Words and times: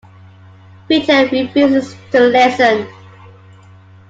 Peter 0.87 1.27
refuses 1.27 1.95
to 2.09 2.21
listen. 2.21 2.87